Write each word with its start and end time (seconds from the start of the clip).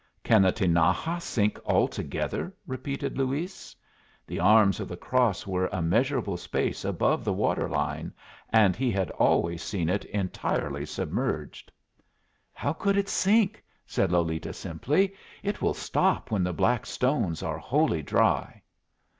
"Can 0.23 0.41
the 0.41 0.51
Tinaja 0.51 1.19
sink 1.21 1.59
altogether?" 1.63 2.51
repeated 2.65 3.19
Luis. 3.19 3.75
The 4.25 4.39
arms 4.39 4.79
of 4.79 4.87
the 4.87 4.97
cross 4.97 5.45
were 5.45 5.67
a 5.71 5.79
measurable 5.83 6.37
space 6.37 6.83
above 6.83 7.23
the 7.23 7.31
water 7.33 7.69
line, 7.69 8.11
and 8.49 8.75
he 8.75 8.89
had 8.89 9.11
always 9.11 9.61
seen 9.61 9.89
it 9.89 10.03
entirely 10.05 10.87
submerged. 10.87 11.71
"How 12.51 12.73
could 12.73 12.97
it 12.97 13.09
sink?" 13.09 13.63
said 13.85 14.11
Lolita, 14.11 14.53
simply. 14.53 15.13
"It 15.43 15.61
will 15.61 15.75
stop 15.75 16.31
when 16.31 16.43
the 16.43 16.51
black 16.53 16.87
stones 16.87 17.43
are 17.43 17.59
wholly 17.59 18.01
dry." 18.01 18.63